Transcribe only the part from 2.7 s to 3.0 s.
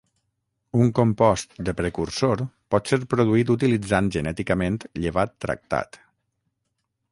pot ser